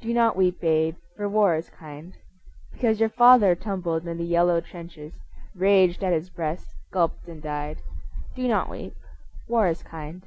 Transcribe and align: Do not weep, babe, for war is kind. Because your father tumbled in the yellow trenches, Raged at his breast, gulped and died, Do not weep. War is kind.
Do 0.00 0.14
not 0.14 0.36
weep, 0.36 0.60
babe, 0.60 0.94
for 1.16 1.28
war 1.28 1.56
is 1.56 1.70
kind. 1.70 2.14
Because 2.72 3.00
your 3.00 3.08
father 3.08 3.56
tumbled 3.56 4.06
in 4.06 4.16
the 4.16 4.22
yellow 4.24 4.60
trenches, 4.60 5.12
Raged 5.56 6.04
at 6.04 6.12
his 6.12 6.30
breast, 6.30 6.68
gulped 6.92 7.26
and 7.26 7.42
died, 7.42 7.78
Do 8.36 8.46
not 8.46 8.68
weep. 8.70 8.94
War 9.48 9.66
is 9.66 9.82
kind. 9.82 10.22